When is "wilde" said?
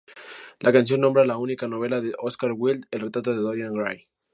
2.57-2.87